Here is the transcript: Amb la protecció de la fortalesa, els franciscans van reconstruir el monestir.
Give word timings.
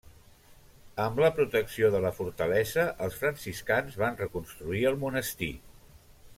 Amb 1.03 1.19
la 1.23 1.29
protecció 1.39 1.91
de 1.97 2.01
la 2.07 2.11
fortalesa, 2.21 2.87
els 3.09 3.21
franciscans 3.21 4.01
van 4.05 4.21
reconstruir 4.25 4.83
el 4.93 4.99
monestir. 5.07 5.55